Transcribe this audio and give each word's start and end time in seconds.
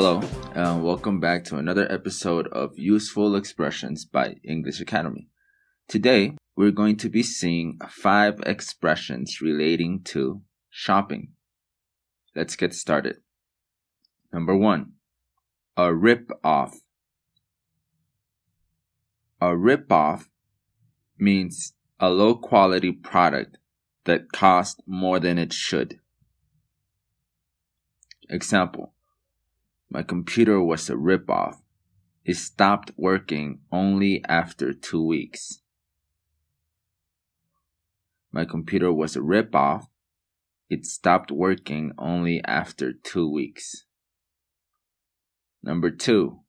Hello, 0.00 0.22
and 0.54 0.84
welcome 0.84 1.18
back 1.18 1.42
to 1.46 1.56
another 1.56 1.90
episode 1.90 2.46
of 2.52 2.78
Useful 2.78 3.34
Expressions 3.34 4.04
by 4.04 4.36
English 4.44 4.80
Academy. 4.80 5.26
Today, 5.88 6.36
we're 6.54 6.70
going 6.70 6.96
to 6.98 7.08
be 7.08 7.24
seeing 7.24 7.80
five 7.88 8.38
expressions 8.46 9.40
relating 9.40 10.04
to 10.04 10.42
shopping. 10.70 11.32
Let's 12.36 12.54
get 12.54 12.74
started. 12.74 13.16
Number 14.32 14.54
one, 14.54 14.92
a 15.76 15.92
rip 15.92 16.30
off. 16.44 16.78
A 19.40 19.56
rip 19.56 19.90
off 19.90 20.28
means 21.18 21.74
a 21.98 22.08
low 22.08 22.36
quality 22.36 22.92
product 22.92 23.58
that 24.04 24.30
costs 24.30 24.80
more 24.86 25.18
than 25.18 25.38
it 25.38 25.52
should. 25.52 25.98
Example 28.30 28.92
My 29.90 30.02
computer 30.02 30.62
was 30.62 30.90
a 30.90 30.96
rip 30.96 31.30
off. 31.30 31.62
It 32.24 32.36
stopped 32.36 32.90
working 32.98 33.60
only 33.72 34.22
after 34.28 34.74
two 34.74 35.02
weeks. 35.02 35.62
My 38.30 38.44
computer 38.44 38.92
was 38.92 39.16
a 39.16 39.22
rip 39.22 39.54
off. 39.54 39.88
It 40.68 40.84
stopped 40.84 41.30
working 41.30 41.92
only 41.96 42.44
after 42.44 42.92
two 42.92 43.30
weeks. 43.30 43.86
Number 45.62 45.90
two, 45.90 46.40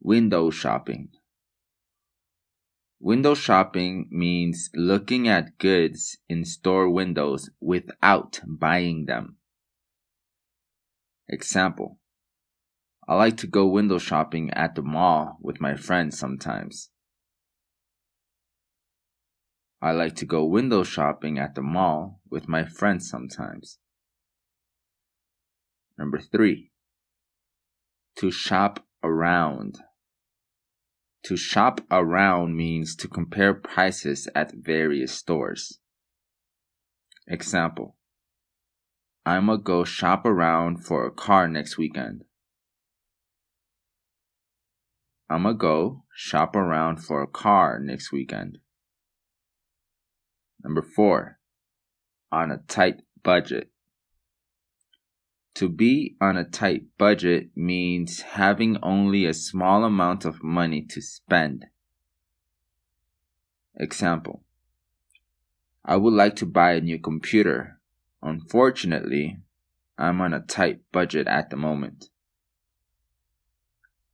window 0.00 0.48
shopping. 0.48 1.10
Window 2.98 3.34
shopping 3.34 4.08
means 4.10 4.70
looking 4.74 5.28
at 5.28 5.58
goods 5.58 6.16
in 6.28 6.46
store 6.46 6.88
windows 6.88 7.50
without 7.60 8.40
buying 8.46 9.04
them. 9.04 9.36
Example 11.28 11.98
I 13.08 13.14
like 13.14 13.36
to 13.38 13.46
go 13.46 13.66
window 13.66 13.98
shopping 13.98 14.50
at 14.52 14.74
the 14.74 14.82
mall 14.82 15.38
with 15.40 15.60
my 15.60 15.74
friends 15.74 16.18
sometimes. 16.18 16.90
I 19.82 19.92
like 19.92 20.14
to 20.16 20.26
go 20.26 20.44
window 20.44 20.84
shopping 20.84 21.38
at 21.38 21.54
the 21.54 21.62
mall 21.62 22.20
with 22.30 22.48
my 22.48 22.64
friends 22.64 23.08
sometimes. 23.08 23.78
Number 25.98 26.20
three, 26.20 26.70
to 28.16 28.30
shop 28.30 28.86
around. 29.02 29.78
To 31.24 31.36
shop 31.36 31.80
around 31.90 32.56
means 32.56 32.94
to 32.96 33.08
compare 33.08 33.54
prices 33.54 34.28
at 34.34 34.52
various 34.54 35.12
stores. 35.12 35.80
Example 37.26 37.96
I'ma 39.24 39.56
go 39.56 39.84
shop 39.84 40.24
around 40.24 40.84
for 40.84 41.06
a 41.06 41.10
car 41.10 41.46
next 41.48 41.78
weekend. 41.78 42.24
I'ma 45.30 45.52
go 45.52 46.02
shop 46.12 46.56
around 46.56 47.04
for 47.04 47.22
a 47.22 47.28
car 47.28 47.78
next 47.78 48.10
weekend. 48.10 48.58
Number 50.64 50.82
four, 50.82 51.38
on 52.32 52.50
a 52.50 52.58
tight 52.66 53.02
budget. 53.22 53.70
To 55.54 55.68
be 55.68 56.16
on 56.20 56.36
a 56.36 56.42
tight 56.42 56.82
budget 56.98 57.50
means 57.54 58.22
having 58.22 58.76
only 58.82 59.24
a 59.24 59.32
small 59.32 59.84
amount 59.84 60.24
of 60.24 60.42
money 60.42 60.82
to 60.90 61.00
spend. 61.00 61.66
Example 63.76 64.42
I 65.84 65.96
would 65.96 66.12
like 66.12 66.34
to 66.36 66.46
buy 66.46 66.72
a 66.72 66.80
new 66.80 66.98
computer. 66.98 67.78
Unfortunately, 68.20 69.38
I'm 69.96 70.20
on 70.20 70.34
a 70.34 70.40
tight 70.40 70.80
budget 70.90 71.28
at 71.28 71.50
the 71.50 71.56
moment. 71.56 72.10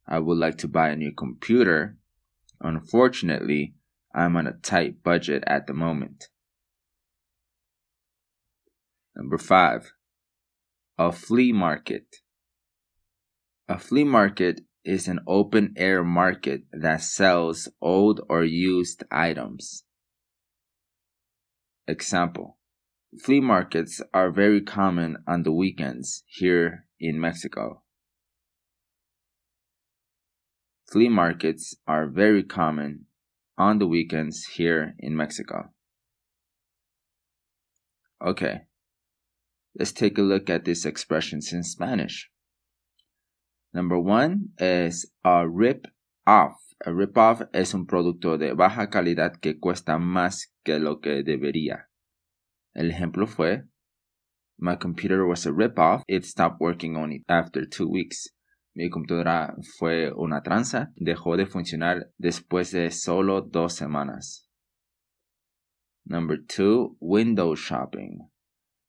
I 0.09 0.21
would 0.21 0.39
like 0.39 0.59
to 0.59 0.69
buy 0.69 0.91
a 0.91 0.97
new 0.97 1.12
computer. 1.12 1.97
Unfortunately, 2.61 3.75
I'm 4.15 4.37
on 4.37 4.47
a 4.47 4.53
tight 4.53 5.03
budget 5.03 5.44
at 5.47 5.67
the 5.67 5.75
moment. 5.75 6.28
Number 9.15 9.39
five, 9.39 9.93
a 10.99 11.11
flea 11.12 11.53
market. 11.53 12.17
A 13.69 13.78
flea 13.78 14.05
market 14.05 14.61
is 14.84 15.09
an 15.09 15.21
open 15.27 15.75
air 15.77 16.05
market 16.05 16.62
that 16.73 17.03
sells 17.03 17.69
old 17.81 18.21
or 18.28 18.44
used 18.44 19.03
items. 19.11 19.84
Example 21.88 22.59
Flea 23.23 23.41
markets 23.41 24.03
are 24.12 24.31
very 24.31 24.61
common 24.61 25.17
on 25.27 25.43
the 25.43 25.53
weekends 25.53 26.23
here 26.27 26.87
in 27.00 27.19
Mexico. 27.19 27.83
Flea 30.91 31.09
markets 31.09 31.75
are 31.87 32.07
very 32.09 32.43
common 32.43 33.07
on 33.59 33.79
the 33.79 33.87
weekends 33.87 34.47
here 34.57 34.95
in 34.99 35.17
Mexico. 35.17 35.71
Okay, 38.25 38.63
Let's 39.79 39.93
take 39.93 40.17
a 40.17 40.23
look 40.23 40.49
at 40.49 40.65
these 40.65 40.87
expressions 40.87 41.53
in 41.53 41.63
Spanish. 41.63 42.31
Number 43.75 43.99
one 43.99 44.53
is 44.59 45.05
a 45.23 45.47
rip 45.47 45.87
off. 46.27 46.57
A 46.87 46.95
rip 46.95 47.19
off 47.19 47.43
es 47.53 47.75
un 47.75 47.85
producto 47.87 48.39
de 48.39 48.55
baja 48.55 48.89
calidad 48.89 49.39
que 49.39 49.59
cuesta 49.61 49.99
más 49.99 50.47
que 50.65 50.79
lo 50.79 51.01
que 51.01 51.23
debería. 51.23 51.89
El 52.75 52.91
ejemplo 52.91 53.27
fue 53.29 53.65
My 54.59 54.77
computer 54.77 55.27
was 55.27 55.45
a 55.45 55.53
rip 55.53 55.79
off. 55.79 56.05
It 56.09 56.25
stopped 56.25 56.59
working 56.59 56.97
only 56.97 57.23
after 57.29 57.67
two 57.67 57.89
weeks. 57.89 58.29
Mi 58.76 58.91
computadora 58.91 59.56
fue 59.78 60.12
una 60.12 60.42
tranza. 60.42 60.92
Dejó 60.97 61.38
de 61.38 61.47
funcionar 61.47 62.10
después 62.19 62.72
de 62.72 62.91
solo 62.91 63.41
dos 63.41 63.72
semanas. 63.72 64.50
Number 66.04 66.44
two, 66.44 66.98
window 67.00 67.56
shopping. 67.56 68.19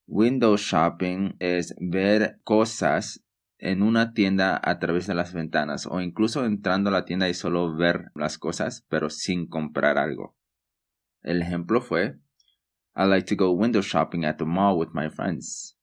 Window 0.05 0.57
shopping 0.57 1.37
es 1.39 1.73
ver 1.79 2.41
cosas 2.43 3.23
en 3.59 3.81
una 3.81 4.11
tienda 4.11 4.59
a 4.61 4.77
través 4.77 5.07
de 5.07 5.15
las 5.15 5.33
ventanas 5.33 5.85
o 5.85 6.01
incluso 6.01 6.43
entrando 6.43 6.89
a 6.89 6.93
la 6.93 7.05
tienda 7.05 7.29
y 7.29 7.33
solo 7.33 7.73
ver 7.73 8.11
las 8.13 8.37
cosas 8.37 8.85
pero 8.89 9.09
sin 9.09 9.47
comprar 9.47 9.97
algo. 9.97 10.35
El 11.21 11.41
ejemplo 11.41 11.79
fue 11.79 12.19
I 12.93 13.05
like 13.05 13.33
to 13.33 13.41
go 13.41 13.51
window 13.51 13.81
shopping 13.81 14.25
at 14.25 14.35
the 14.35 14.45
mall 14.45 14.77
with 14.77 14.89
my 14.91 15.09
friends. 15.09 15.76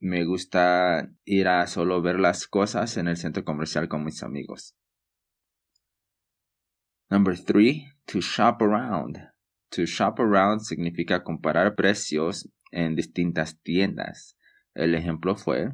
Me 0.00 0.24
gusta 0.24 1.10
ir 1.24 1.48
a 1.48 1.66
solo 1.66 2.00
ver 2.02 2.20
las 2.20 2.46
cosas 2.46 2.96
en 2.96 3.08
el 3.08 3.16
centro 3.16 3.44
comercial 3.44 3.88
con 3.88 4.04
mis 4.04 4.22
amigos. 4.22 4.76
Number 7.10 7.36
three, 7.36 7.86
to 8.06 8.20
shop 8.20 8.60
around. 8.60 9.18
To 9.70 9.86
shop 9.86 10.20
around 10.20 10.60
significa 10.60 11.24
comparar 11.24 11.74
precios 11.74 12.48
en 12.70 12.94
distintas 12.94 13.60
tiendas. 13.62 14.36
El 14.74 14.94
ejemplo 14.94 15.34
fue, 15.34 15.72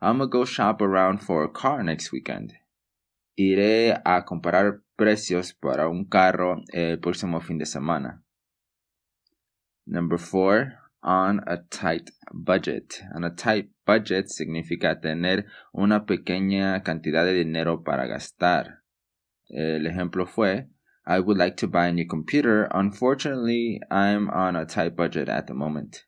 I'm 0.00 0.18
gonna 0.18 0.26
go 0.26 0.44
shop 0.44 0.80
around 0.80 1.20
for 1.20 1.44
a 1.44 1.52
car 1.52 1.82
next 1.82 2.12
weekend. 2.12 2.52
Iré 3.36 4.00
a 4.04 4.24
comparar 4.24 4.82
precios 4.94 5.54
para 5.54 5.88
un 5.88 6.04
carro 6.04 6.62
el 6.72 7.00
próximo 7.00 7.40
fin 7.40 7.58
de 7.58 7.66
semana. 7.66 8.22
Number 9.86 10.18
four, 10.18 10.83
on 11.04 11.40
a 11.46 11.58
tight 11.70 12.10
budget. 12.32 13.02
On 13.14 13.24
a 13.24 13.34
tight 13.34 13.70
budget 13.86 14.28
significa 14.28 15.00
tener 15.00 15.44
una 15.72 16.06
pequeña 16.06 16.82
cantidad 16.82 17.24
de 17.24 17.34
dinero 17.34 17.84
para 17.84 18.06
gastar. 18.06 18.82
El 19.48 19.86
ejemplo 19.86 20.26
fue, 20.26 20.70
I 21.06 21.20
would 21.20 21.36
like 21.36 21.56
to 21.56 21.68
buy 21.68 21.88
a 21.88 21.92
new 21.92 22.06
computer. 22.06 22.66
Unfortunately, 22.72 23.78
I'm 23.90 24.30
on 24.30 24.56
a 24.56 24.64
tight 24.64 24.96
budget 24.96 25.28
at 25.28 25.46
the 25.46 25.54
moment. 25.54 26.06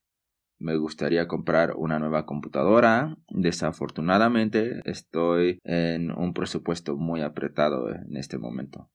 Me 0.58 0.74
gustaría 0.78 1.28
comprar 1.28 1.74
una 1.76 1.98
nueva 1.98 2.24
computadora. 2.24 3.14
Desafortunadamente 3.28 4.80
estoy 4.86 5.60
en 5.64 6.10
un 6.10 6.32
presupuesto 6.32 6.96
muy 6.96 7.20
apretado 7.20 7.90
en 7.90 8.16
este 8.16 8.38
momento. 8.38 8.90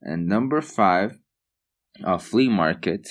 And 0.00 0.26
number 0.26 0.60
five, 0.60 1.20
a 2.04 2.18
flea 2.18 2.50
market 2.50 3.06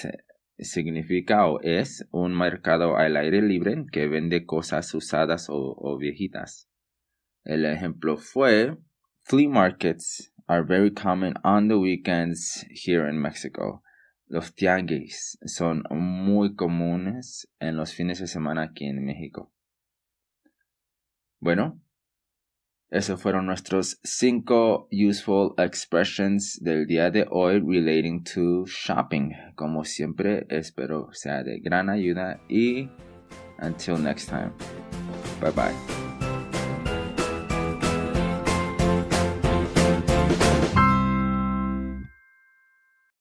significa 0.60 1.48
o 1.48 1.60
es 1.62 2.07
un 2.12 2.38
mercado 2.38 2.98
al 2.98 3.18
aire 3.18 3.42
libre 3.42 3.86
que 3.92 4.07
vende 4.07 4.46
cosas 4.46 4.94
usadas 4.94 5.50
o, 5.50 5.75
o 5.78 5.98
viejitas. 5.98 6.69
El 7.44 7.66
ejemplo 7.66 8.18
fue, 8.18 8.78
flea 9.24 9.50
markets 9.50 10.34
are 10.48 10.63
very 10.63 10.92
common 10.92 11.34
on 11.44 11.68
the 11.68 11.75
weekends 11.75 12.66
here 12.69 13.10
in 13.10 13.19
Mexico. 13.19 13.84
Los 14.28 14.56
tianguis 14.56 15.38
son 15.46 15.84
muy 15.92 16.56
comunes 16.56 17.48
en 17.60 17.78
los 17.78 17.94
fines 17.94 18.19
de 18.19 18.28
semana 18.28 18.63
aquí 18.63 18.86
en 18.86 19.04
México. 19.04 19.52
Bueno, 21.40 21.80
esos 22.92 23.22
fueron 23.22 23.46
nuestros 23.46 24.00
cinco 24.04 24.88
useful 24.92 25.54
expressions 25.58 26.60
del 26.62 26.86
día 26.86 27.12
de 27.12 27.26
hoy 27.30 27.60
relating 27.60 28.24
to 28.24 28.66
shopping. 28.66 29.32
Como 29.56 29.84
siempre, 29.84 30.46
espero 30.50 31.10
sea 31.12 31.44
de 31.44 31.60
gran 31.60 31.90
ayuda 31.90 32.40
y 32.48 32.90
until 33.60 34.02
next 34.02 34.30
time. 34.30 34.52
Bye 35.42 35.52
bye. 35.52 36.05